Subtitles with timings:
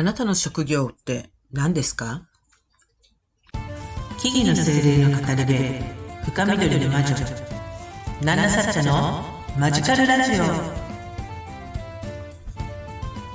[0.00, 2.22] あなたの職業って何ですか？
[4.18, 5.52] 木々の精霊の語り部
[6.24, 7.14] 深緑の魔女
[8.22, 9.22] ナナサッチャの
[9.58, 10.44] マジカルラジオ。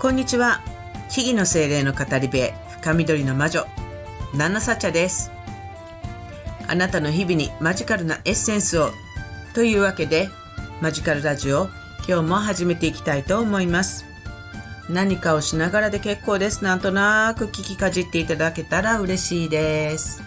[0.02, 0.64] こんにちは。
[1.12, 2.40] 木々の精霊の語り部
[2.82, 3.68] 深緑の魔女
[4.34, 5.30] ナナサッチャです。
[6.68, 8.90] あなたの日々にマジカルなエッセンスを
[9.54, 10.30] というわけで
[10.82, 11.70] マジカルラジオ
[12.08, 14.15] 今日も始めていきたいと思います
[14.90, 16.64] 何かをしながらで結構です。
[16.64, 20.22] なんとなく聞きかじっていただけたら嬉しいです。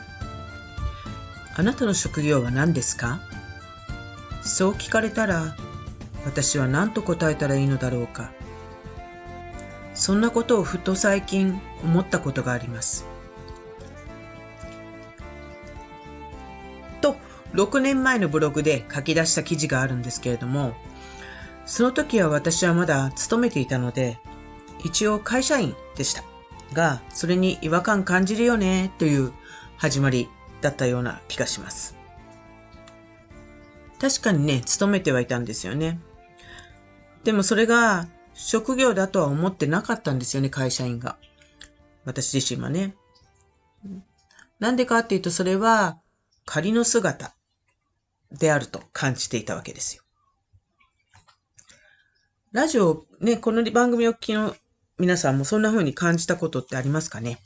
[1.55, 3.21] あなたの職業は何ですか？
[4.43, 5.57] そう聞かれたら、
[6.25, 8.33] 私は何と答えたらいいのだろうか。
[9.95, 13.07] そんなことをふと最近思ったことがあります。
[17.01, 17.17] と、
[17.53, 20.75] 6年前のブログで書き出した記事があるんですけれども、
[21.67, 24.19] その時は私はまだ勤めていたので、
[24.85, 26.23] 一応会社員でした。
[26.73, 29.33] が、それに違和感感じるよね、という
[29.77, 30.29] 始まり
[30.61, 31.97] だったような気がします。
[34.01, 36.01] 確かにね、勤めてはいたんですよね。
[37.25, 41.17] でもそれが職業だとは思ってなかったんですよね、会社員が。
[42.05, 42.95] 私自身はね。
[44.61, 45.99] なんでかっていうと、それは
[46.45, 47.35] 仮の姿
[48.31, 50.03] であると感じていたわけですよ。
[52.53, 54.57] ラジオ、ね、この番組を聞きの
[54.99, 57.39] 皆さんもそんな風に感じたことってありますかね？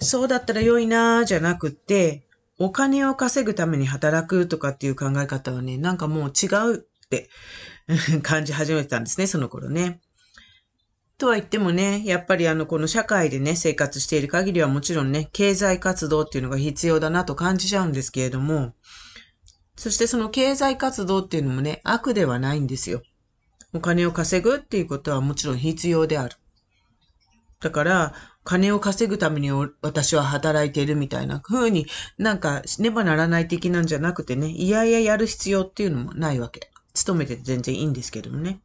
[0.00, 2.26] そうだったら良いなーじゃなくて、
[2.58, 7.28] お金を稼ぐために働くとかっていう考え方はね、なんかもう違うって
[8.22, 10.00] 感じ始めてたんですね、その頃ね。
[11.16, 18.74] とは言ってもね、やっぱりあの、この社会でね、生活している限りはもちろんね、経済活動っていうのが必要だなと感じちゃうんですけれども、
[19.76, 23.02] そしてその経済活動っていうのもね、悪ではないんですよ。
[23.74, 26.36] お金を稼ぐっていうことはもちろん必要である。
[27.60, 31.86] だから、金を稼ぐために私は働いているみたいな風に
[32.18, 36.70] なんかしねばならない的なんじゃなくてね、いやいややる必要っていうのもないわけ。
[36.92, 38.60] 勤めて全然いいんですけどもね。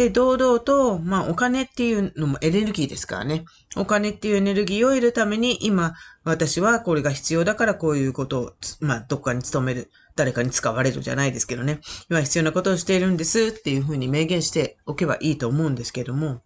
[0.00, 3.44] で、堂々と、まあお金っていうのもエネルギーですからね。
[3.76, 5.92] お金っていうエネルギーを得るために今
[6.24, 9.90] 私はこれが必要だからこういうことを、まあどっかに勤める。
[10.16, 11.80] 誰かに使われるじゃないですけどね。
[12.08, 16.40] 今必要なことをしているんですっていうふうに明言しておけばいいと思うんですけども。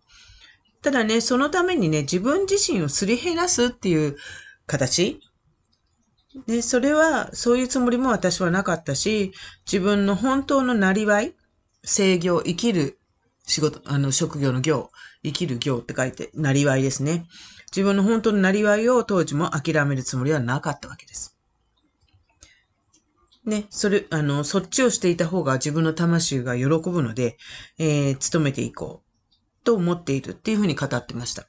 [0.82, 4.16] ただね、そのためにね、自分自身をすり減らすっていう
[4.66, 5.20] 形
[6.48, 9.32] で、それは、そういうつもりも私はなかったし、
[9.64, 11.36] 自分の本当のなりわい、
[11.84, 12.98] 制御、生きる
[13.46, 14.90] 仕事、あの、職業の業、
[15.22, 17.26] 生きる業って書いて、なりわいですね。
[17.70, 21.36] 自分の本当のなりわいを当時も諦めるつもりはなかったわけです。
[23.44, 27.36] ね、それ、あの、そっちをしていた方が自分の魂が喜ぶので、
[27.78, 31.46] えー、勤めていこうと思っているっていうふうに語ってました。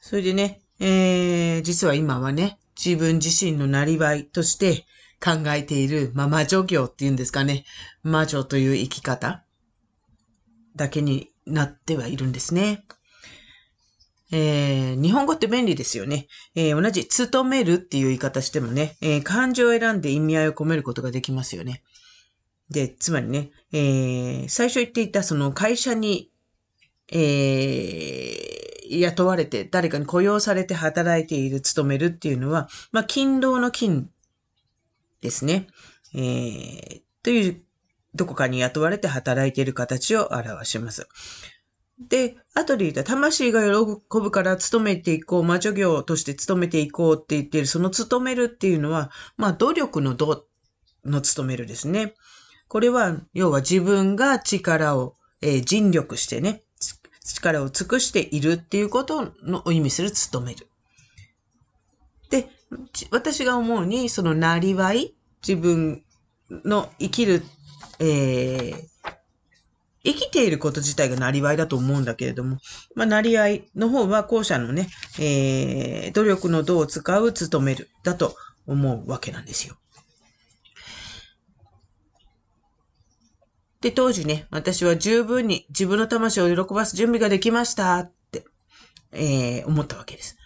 [0.00, 4.86] それでね、えー、実は今はね、自分自身のなりわいとして
[5.22, 7.64] 考えている、まあ、魔女業っていうんですかね。
[8.02, 9.44] 魔女という生き方
[10.80, 12.84] だけになってはいるんですね。
[14.32, 16.26] えー、日本語って便利ですよね。
[16.54, 21.82] えー、同じ、勤めるっていう言い方してもね、えー、漢字を選んで意味合いを込めることができますよね。
[22.70, 26.30] で、つまりね、えー、最初言っていたその会社に、
[27.12, 34.08] えー、雇われて、誰かに雇用されて働いている、勤めるっていうのは、まあ、勤労の勤
[35.20, 35.66] ですね。
[36.14, 37.62] えー、という、
[38.14, 41.08] どこかに雇われて働いている形を表します。
[42.08, 43.74] で、後で言った魂が喜
[44.20, 50.46] ぶから勤めていこう、魔女業として勤めていこうって言ってる、その勤めるっていうのは、まあ努力の度
[51.04, 52.14] の勤めるですね。
[52.68, 56.62] これは、要は自分が力を、えー、尽力してね、
[57.22, 60.68] 力を尽くしているっていうことの意味する勤める。
[62.30, 62.48] で、
[63.10, 65.14] 私が思うに、そのなりわい、
[65.46, 66.04] 自分
[66.50, 67.42] の生きる、
[68.00, 68.90] えー、
[70.02, 72.58] 生きていること自体がなりわいだと思うんだけれども、
[72.94, 74.88] まあ、なりわいの方は後者のね、
[75.18, 78.34] えー、努力の度を使う、努める、だと
[78.66, 79.76] 思うわけなんですよ。
[83.82, 88.44] で、当時ね、私は十分に自分の魂を喜ばす準備ができましたって、
[89.12, 90.39] えー、思ったわけです。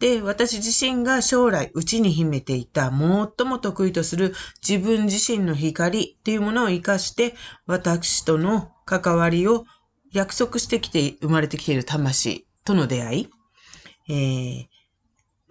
[0.00, 4.34] で、私自身が将来内に秘めていた最も得意とする
[4.66, 7.34] 自分自身の光っていうものを活かして、
[7.66, 9.66] 私との関わりを
[10.10, 13.28] 約束してきて、生まれてきている魂との出会い。
[14.08, 14.66] えー、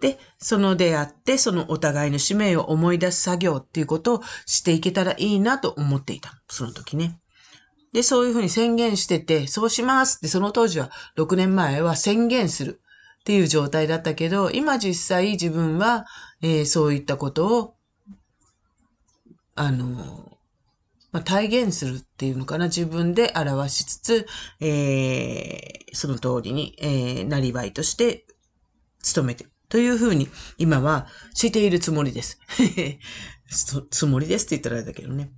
[0.00, 6.42] で、その出会って、そのお互いの使命を思い出す作業っていうことをしていけたらいいなと思っていた。
[6.48, 7.20] その時ね。
[7.92, 12.80] で、そういうふうに宣言してて、そうしますって、その当時は、6年前は宣言する
[13.20, 16.06] っていう状態だったけど、今実際自分は、
[16.42, 17.74] えー、そういったことを、
[19.54, 20.38] あの、
[21.12, 22.66] まあ、体現するっていうのかな。
[22.66, 24.26] 自分で表しつつ、
[24.60, 28.26] えー、その通りに、えー、なりわいとして
[29.14, 30.28] 努めてというふうに
[30.58, 32.38] 今はしているつもりです。
[33.90, 35.30] つもりですって言ったらあれだけどね。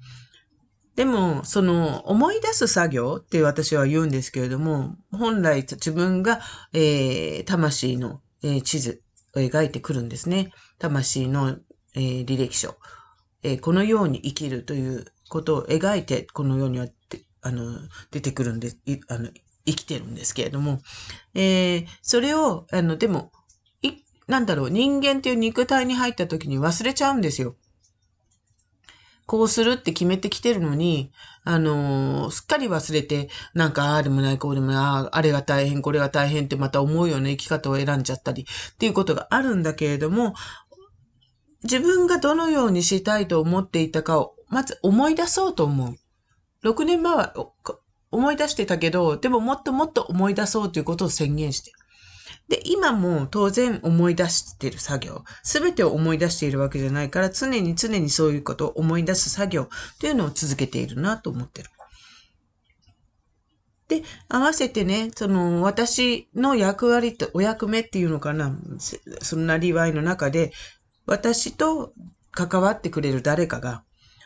[0.94, 6.40] でも、その、思い出す作業って私は言うんですけれども、本来自分が、
[6.74, 9.02] えー、魂の、えー、地図
[9.34, 10.52] を描いてくるんですね。
[10.78, 11.56] 魂の、
[11.94, 12.76] えー、履歴書、
[13.42, 13.60] えー。
[13.60, 16.88] このように生きるということを描いて、この世には
[17.40, 17.78] あの、
[18.10, 18.72] 出てくるんで、
[19.08, 19.30] あの、
[19.64, 20.80] 生きてるんですけれども、
[21.34, 23.32] えー、それを、あの、でも、
[24.28, 27.56] なんだろう、人間っていう肉体に入った時に忘れちゃうんですよ。
[29.26, 31.12] こうするって決めてきてるのに、
[31.44, 40.34] あのー、すっかり忘れて、なんか、ああでもない、こうでもない、ああれが大変、これが大変ってまた思うような生き方を選んじゃったりっていうことがあるんだけれども、
[41.64, 45.96] 自分がどのようにしたいと思っていたかを、まず思い出そうと思う。
[46.66, 47.34] 6年前は
[48.10, 51.72] 思い出してたけど、でももっともっと思い出そうということを宣言して。
[52.48, 55.24] で、今も当然思い出している作業。
[55.42, 59.68] すべてを思い出しているわけじゃないから、常に常にそういうことを思い出す作業
[60.00, 61.70] というのを続けているなと思ってる。
[63.88, 68.56] で、合わせてね、その、私の役割と、お役目っていうのかな、
[69.20, 70.52] そのなりわいの中で、
[71.06, 71.92] 私と
[72.30, 73.84] 関わってくれる誰かが、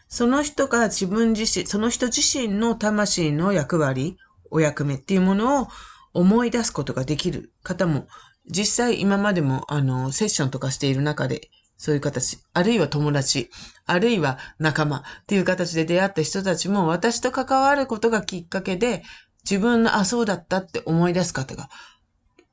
[0.08, 4.16] その人が自分自身、その人自身の魂の役割、
[4.50, 5.68] お役目っていうものを
[6.16, 8.06] 思い出すことができる方も、
[8.48, 13.50] 実際今までもあの、セッションとかしている中で、そういう形、あるいは友達、
[13.84, 19.02] あるいは仲間っていう形で出会った人たちも私と関わることがきっかけで
[19.48, 21.68] 自分の、あ、そうだったって思い出す方が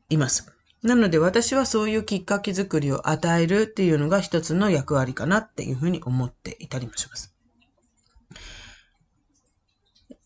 [0.09, 0.51] います。
[0.83, 7.32] なので私はそういうきっかけ作りを与えるっていうのが一つの役割かなっていうふうに思っていたりもします。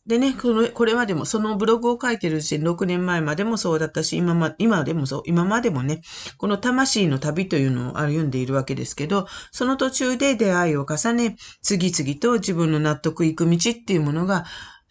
[0.07, 6.01] でね、この、これまでも、そのブログを書いてるうちに6年前までもそうだったし、今ま、今でもそう、今までもね、
[6.37, 14.45] この魂の旅というのを歩んでいるわけですけど、その途中で出会いを重ね、次々と自分の納得いく道っていうものが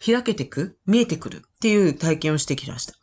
[0.05, 2.93] 開けてく、見えてくるっていう体験をしてきました。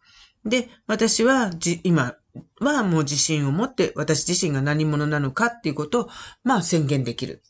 [0.45, 2.15] で、私はじ、今
[2.61, 6.09] はもう自信を持って私自身が何者なのかっていうことを、
[6.45, 7.43] まあ宣言できる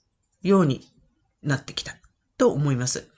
[0.43, 0.89] ように
[1.43, 1.95] なってきた
[2.39, 3.11] と思います。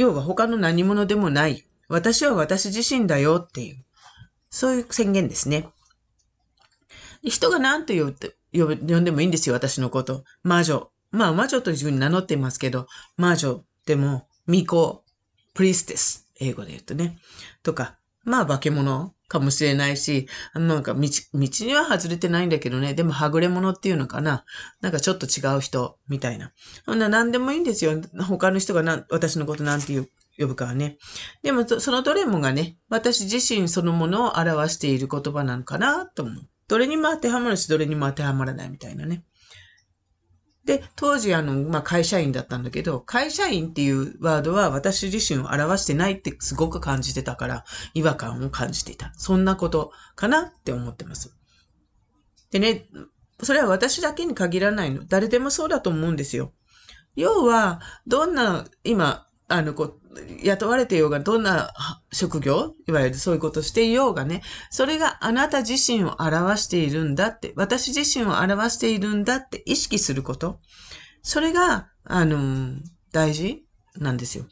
[0.00, 1.66] 要は他の何者でもない。
[1.86, 3.84] 私は私自身だよっていう、
[4.48, 5.68] そういう宣言ですね。
[7.22, 10.24] 人が何と呼って呼んでもいいんですよ、私のこと。
[10.42, 10.90] 魔女。
[11.10, 12.86] まあ、魔女と自分に名乗っていますけど、
[13.18, 15.02] 魔女でも、巫女、
[15.52, 17.18] プリステス、英語で言うとね。
[17.62, 24.44] とか、まあ、化け物かもしれないし、なんか道、道には外れてないんだけどね、でもはぐれ者っていうのかな。
[24.80, 26.52] なんかちょっと違う人、みたいな。
[26.84, 27.92] そんな何でもいいんですよ。
[28.26, 29.96] 他の人がな私のことなんて
[30.36, 30.98] 呼ぶかはね。
[31.44, 36.48] でも、そのどれもがね、私自身そのものを表している言葉なのかなと思う。
[36.66, 39.22] どれにも当てはまるし、どれにも当てはまらないみたいなね。
[40.64, 47.64] で、当時あの、まあ、会社員だったんだけど、会社員っていうワードは私自身を表してないってすごく感じてたから、
[47.94, 49.12] 違和感を感じていた。
[49.16, 51.34] そんなことかなって思ってます。
[52.50, 52.86] でね、
[53.42, 55.04] それは私だけに限らないの。
[55.06, 56.52] 誰でもそうだと思うんですよ。
[57.16, 60.00] 要は、どんな、今、あの、こう、
[60.44, 61.72] 雇われてようが、どんな
[62.12, 70.60] 職業いわゆるそういうことしていようがね、それがあなた自身を表しているんだって、私自身を表しているんだって意識すること。
[71.22, 72.76] それが、あの、
[73.12, 73.64] 大事
[73.96, 74.46] なんですよ。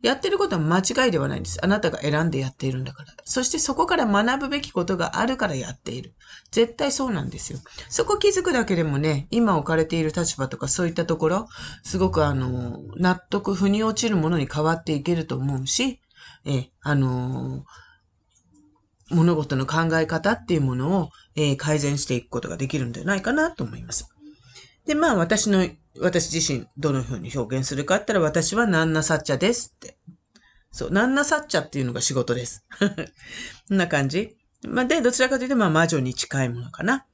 [0.00, 1.58] やってることは間違いではないんです。
[1.62, 3.12] あなたが選んでやっているんだから。
[3.24, 6.14] そしてそこから学ぶべきことがあるからやっている。
[6.52, 7.58] 絶対そうなんですよ。
[7.88, 11.48] そこ気づくだけでもね、今置かれている立場とかそういったところ、
[11.82, 16.00] すごくあの、納得、腑に落ちるものに変わっていけると思うし、
[16.44, 17.64] え、あの、
[19.10, 24.08] 物事の考え方っていうものを、えー、改善していくことができるんじゃないかなと思います。
[24.88, 25.68] で、まあ私の
[26.00, 29.98] 私自身どのように表現するかって言ったら私はナンナサッチャですって。
[30.72, 32.64] そう、ナンナサッチャっていうのが仕事です。
[33.68, 34.38] こんな感じ。
[34.66, 37.06] まあ、で、どちらかというと、まあ、魔女に近いものかな。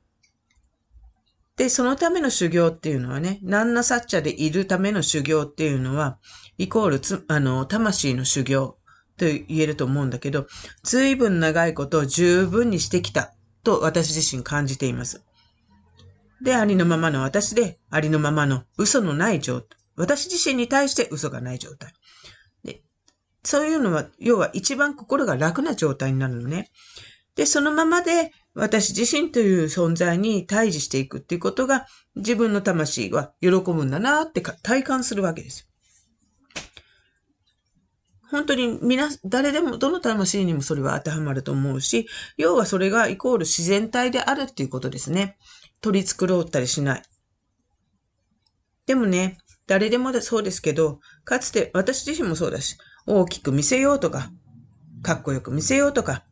[1.57, 6.19] で、そのための修行っていうのはね、ナンナサッチャでいるための修行っていうのは、
[6.59, 8.78] イコールつ、あの、魂の修行
[9.16, 10.47] と言えると思うんだけど、
[10.85, 15.25] 随分長いことを十分にしてきたと私自身感じています。
[16.45, 19.79] で、ありのままの私で、ありのままの嘘のない状態。
[19.97, 21.93] 私自身に対して嘘がない状態。
[22.63, 22.83] で、
[23.43, 26.71] そういうのは、要は一番心が楽な状態になるのね。
[27.35, 35.69] で、そのままで私自身という存在に対峙していくっていうことが自分の魂は喜ぶんだなって体感するわけです。
[38.31, 45.39] 本当に皆、誰でも、どの魂にもそれは当てはまると思うし、要はそれがイコール自然体であるっていうことですね。
[45.85, 47.03] 取り繕ったりしない。
[48.87, 49.37] でもね、
[49.67, 54.31] 誰でもそうですけど、かつて私自身もそうだし、大きく見せようとか、
[55.03, 56.25] かっこよく見せようとか、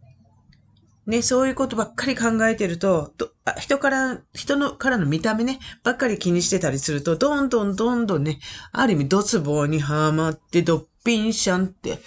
[1.05, 3.13] ね、そういうことばっかり考えてると、
[3.59, 8.39] 人から、人のからの見た目ね、ばっかり気にしてたりすると、どんどんどんどんね、
[8.73, 12.01] ある意味ドツボにはまって、ドッピンシャンって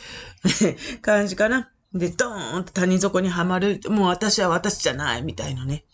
[1.04, 1.72] 感じかな。
[1.94, 3.82] で、ドーンと谷底にはまる。
[3.90, 5.86] もう私は私じゃない、みたいなね。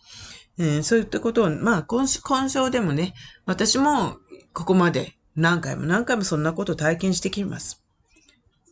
[0.62, 3.16] えー、そういったことを、まあ、今週、今章でもね、
[3.48, 4.18] 私も
[4.54, 7.84] ここまで何回も何回もそんなことを体験してきます。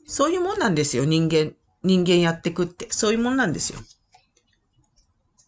[0.05, 1.53] そういうもんなんですよ、人間。
[1.81, 2.89] 人間やってくって。
[2.91, 3.79] そういうもんなんですよ。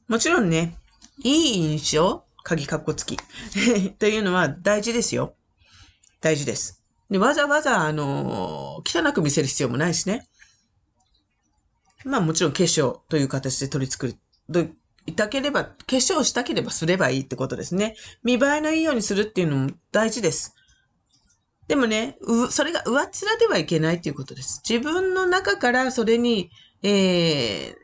[0.08, 0.78] もちろんね、
[1.24, 3.18] いい印象、鍵かっこつき
[4.00, 5.36] というのは大事ですよ。
[6.22, 6.82] 大事です。
[7.12, 10.28] で、わざわざ、あのー、汚く見せる必要もないしね。
[12.04, 14.08] まあもちろん化粧という形で取り作
[14.50, 14.76] る。
[15.05, 17.96] いたければ、化粧したければすればいいってことですね。
[18.24, 20.55] 見栄えのいいようにするっていうのも大事です。
[21.67, 22.17] でもね、
[22.50, 24.62] それが上っ面ではいけないっていうことです。
[24.67, 26.51] 自分の中からそれに、
[26.84, 27.75] え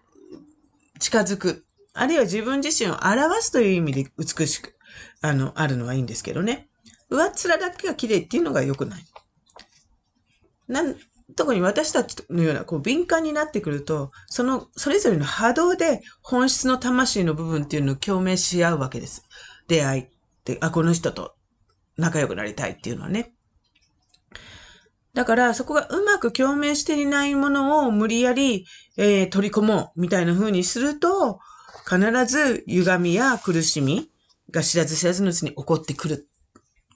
[0.95, 1.63] ー、近づく。
[1.93, 4.75] あるいは自分自身を表すという意味で美しく、
[5.21, 6.67] あの、あるのはいいんですけどね。
[7.09, 9.05] 上っ面だけが綺麗っていうのが良くない。
[10.67, 10.95] なん、
[11.37, 19.23] 特に私たちのような、こう、敏感になってくると、その、それぞれの波動で本質の魂の部分っていうのを共鳴し合うわけです。
[19.67, 20.09] 出会いっ
[20.43, 21.35] て、あ、この人と
[21.95, 23.35] 仲良くなりたいっていうのはね。
[25.13, 28.65] だから、そこがうまく共鳴していないものを無理やり、
[28.97, 31.39] えー、取り込もうみたいな風にすると、
[31.87, 34.09] 必ず歪みや苦しみ
[34.49, 36.27] が知らず知らずのうちに起こってくる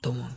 [0.01, 0.27] と思う。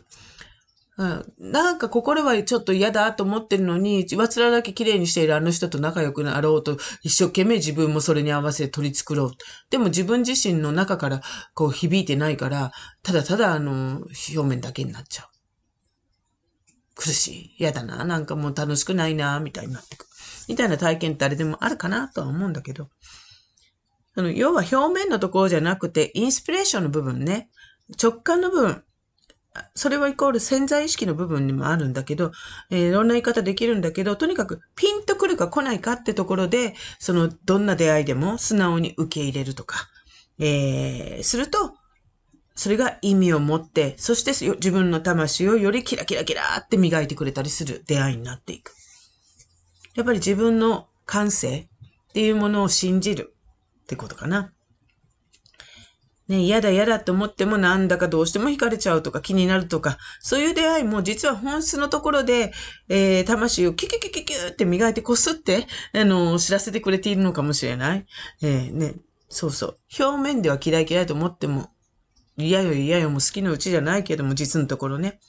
[0.97, 9.31] うん、なんか心はちょっと嫌だと思ってるのに、上面だけ綺麗にしているあの人と仲良くなろうと、一生懸命自分もそれに合わせて取り繕う。
[9.69, 11.21] でも自分自身の中から
[11.53, 12.71] こう響いてないから、
[13.03, 15.27] ただただあの、表面だけになっちゃう。
[16.95, 17.55] 苦しい。
[17.59, 18.05] 嫌だな。
[18.05, 20.07] なんかもう楽しくないな、みたいになってく。
[20.47, 22.89] みたいな体験って誰でもあるかなとは思うんだけど。
[24.15, 27.49] あの、要は表面のところじゃなくて、インスピレーションの部分ね、
[28.01, 28.83] 直感の部分、
[29.73, 32.31] それはイコール潜在意識の部分にもあるんだけど、
[32.69, 39.87] えー、いろんな言い方できるんだけど、とにかくピンとくるか来ないかってところで、その、どんな出会いでも素直に受け入れるとか、
[40.39, 41.75] えー、すると、
[42.55, 48.73] それが意味を持って、そして自分の魂をよりキラキラキラって磨いてくれたりする出会いになっていく。
[49.95, 53.35] やっぱり自分の感性っていうものを信じる。
[53.83, 54.54] ってことかな。
[56.27, 62.51] ね、嫌だ嫌だって思ってもなんだかどうしても惹かれちゃうとか気になるとか、そういう出会いも実は本質のところで、
[62.89, 68.05] えー、魂をキュキュキュキュキュって磨いてこすって、あの、知らせてくれているのかもしれない。
[68.41, 68.95] えー、ね、
[69.29, 69.77] そうそう。
[69.99, 71.69] 表面では嫌い嫌いと思っても、
[72.37, 75.19] 嫌よ嫌よも好きのうちじゃないけども、実のところね。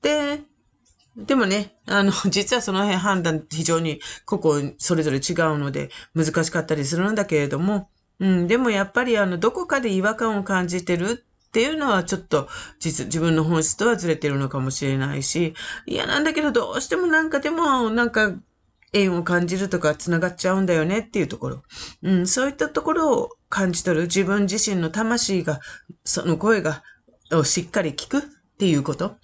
[0.00, 0.40] で、
[1.16, 7.90] でもね、あの、 実はその辺判断非常に個々それぞれ違うので難しかったりするんだけれども、
[8.22, 12.48] うん、でもやっぱりあの、どこかで違和感を感じてるっていうのはちょっと
[12.78, 15.54] 実、自分の本質とはずれてるのかもしれないし、
[15.86, 18.32] 嫌なんだけどどうしてもなんかでもなんか
[18.92, 21.62] 縁を感じるとか繋がっちゃうんだよねっていうところ。
[22.04, 25.58] うん、そういったところを感じ取る自分自身の魂が、
[26.04, 26.84] その声が、
[27.32, 28.22] をしっかり聞くっ
[28.56, 29.16] ていうこと。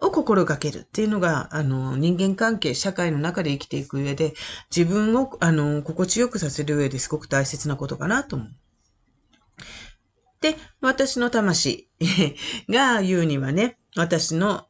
[0.00, 4.34] を心がけるっていうのが、あの、人間関係、社会の中で生きていく上で、
[4.74, 8.48] 自分を、あの、心地よくさせる上ですごく大切なことかなと思う。
[10.40, 11.88] で、私の魂
[12.68, 14.66] が言うにはね、私の、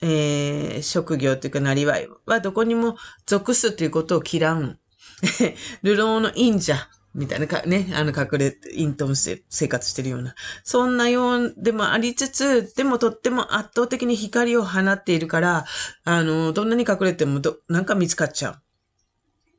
[0.00, 2.96] えー、職業というか、なりわいはどこにも
[3.26, 4.78] 属すということを嫌う。
[5.82, 10.34] 流浪の忍者みたいなか、ね、あの、隠れ、隠遁して生活してるような。
[10.62, 15.64] そんなようでもありつつ、でもとっても圧倒的に光を放っているから、
[16.04, 18.62] あの、どんなに隠れてもど、なんか見つかっちゃう。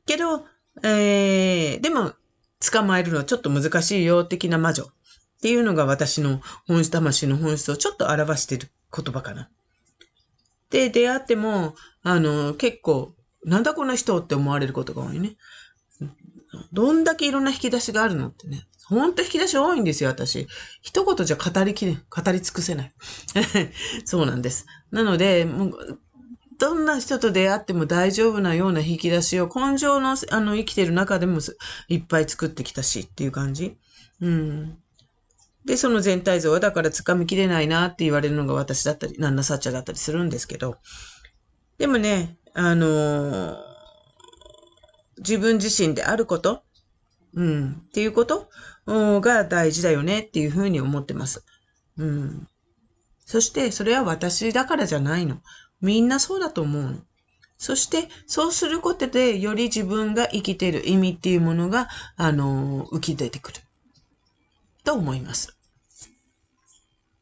[0.06, 0.46] けど、
[0.82, 2.12] えー、でも、
[2.70, 4.84] 捕まえるのはちょっと難しいよ、的な魔女。
[4.84, 4.86] っ
[5.42, 9.50] ていうのが私の本質、魂の本質をちょっと表してる言葉かな。
[10.70, 15.36] で、出会っても、あの、結構、なんだこの人って思われることが多いね。
[16.72, 18.66] どんだけいろんな引き出しがあるのってね。
[18.86, 20.46] ほんと引き出し多いんですよ、私。
[20.82, 22.92] 一言じゃ語りきれ、語り尽くせない。
[24.04, 24.66] そうなんです。
[24.90, 25.98] なので、もう、
[26.58, 31.40] どんな人と出会っても大丈夫なような引き出しを根性の、あの、生きてる中でも
[31.88, 33.76] いっぱい作ってきたしっていう感じ。
[34.20, 34.78] うん。
[35.64, 40.76] で、その全体像はだから掴みきれないなって言われるのが私だったり、なんなさっちゃだったりするんですけど。
[41.78, 43.71] でもね、あのー、
[45.26, 46.62] 自分自身であること、
[47.34, 48.50] うん、っていうこと？
[48.86, 51.44] が大事だよねっていうふうに思ってます。
[51.96, 52.48] うん。
[53.24, 55.40] そして、それは私だからじゃないの。
[55.80, 56.98] みんなそうだと思うの。
[57.56, 63.60] そして、そうすることで、より自分が生きている意味っていうものが、あの、浮き出てくる。
[64.84, 65.56] と思います。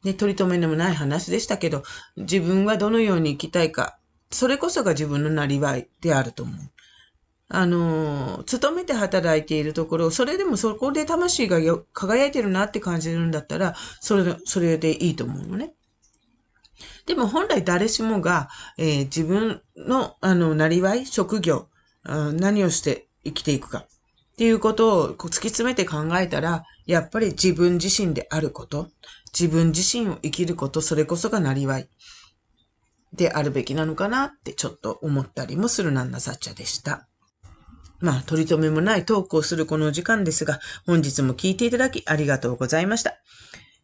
[0.03, 1.83] ね、取り留めのもない話でしたけど、
[2.17, 3.99] 自分はどのように生きたいか、
[4.31, 6.57] それこそが自分のなりわいであると思う。
[7.53, 11.59] あの、勤めて働いているところ、それでもそこで魂が
[11.91, 15.73] 輝いてるなって感じるんだったら、それ、それでいいと思うのね。
[17.05, 21.67] でも本来誰しもが、えー、自分の、あの、なりわい、職業、
[22.05, 23.87] 何をして生きていくかっ
[24.37, 28.87] ていうことを突き詰めて考えたら、やっぱり自分自身であること、
[29.37, 31.89] 自分自身を生きること、それこそがなりわい
[33.11, 37.09] であるべきなのかなってちょっと思ったりもするなんなさっちゃでした。
[38.01, 43.15] まあ、取り留めもないトークをするこの時間ですが、本日も聞いていただきありがとうございました。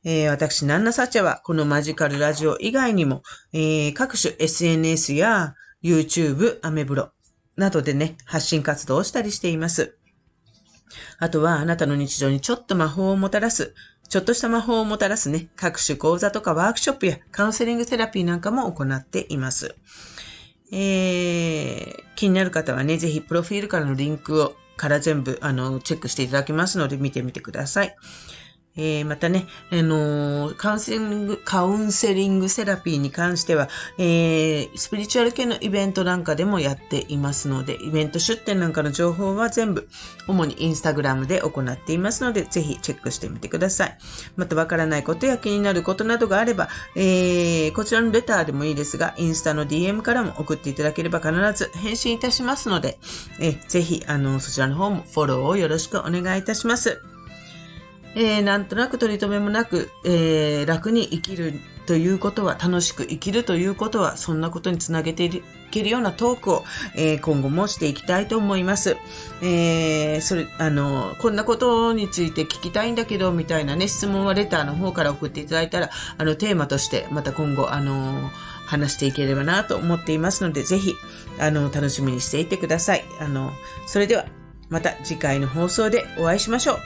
[0.04, 7.12] えー、私、ナンナサチャは、このマジカルラジオ以外にも、えー、各種 SNS や YouTube、アメブロ
[7.56, 9.98] などでね、発信活動をしたりしています。
[11.20, 13.74] あとは、あなたの日常にちょっと魔法をもたらす、
[14.10, 19.76] ちょっとした魔法をもたらすね、各種講座とかワークショップやカウンセリングセラピーなんかも行っています。
[20.72, 27.96] えー、気になる方はね、ぜひプロフィールからのリンクをから全部、あの、チェックしていただきますので見てみてください。
[28.78, 33.68] えー、またね、あのー、カウンセリング、カウンセリングセラピーに関しては、
[33.98, 39.90] えー、スピリチュアル系のイベントなんかでもやっていますので、イベント出店なんかの情報は全部、
[40.28, 43.98] 主にインスタグラムで行っていますので、ぜひチェックしてみてください。
[44.36, 53.00] またわからないことや気になることなどがあれば、えー、こちらのレターでもいいですが、インスタの DM からも送っていただければ必ず返信いたしますので、
[53.40, 57.17] えー、ぜひ、あの、そちらの方もフォローをよろしくお願いいたします。
[58.16, 61.54] えー、なんとなく取り留めもなく、えー、楽に生きる
[61.88, 65.42] ということは、楽しく生きるということは、そんなことにつなげてい
[65.72, 66.66] けるようなトークを、
[66.96, 68.98] えー、今後もしていきたいと思います。
[69.42, 78.32] えー、それ、あの、こんなことについて聞きたいんだけど、みたいなね、質問はレターの方から送っていただいたら、あの、テーマとして、また今後、あの、
[78.66, 80.96] 話していければなと思っていますので、ぜひ、
[81.40, 83.06] あの、楽しみにしていてください。
[83.22, 83.54] あの、
[83.86, 84.26] それでは、
[84.70, 86.80] また次回の放送でお会いしましょう。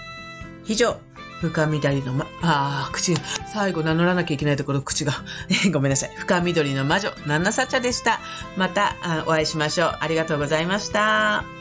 [0.68, 1.00] 以上、
[1.42, 3.16] 深緑のま、ああ、口、
[3.52, 5.14] 最後名乗らなきゃいけないところ、口が。
[5.74, 6.12] ごめんなさい。
[6.18, 8.20] 深緑の魔女、ナンナサチャでした。
[8.58, 9.98] またお会いしましょう。
[10.00, 11.61] ありがとうございました。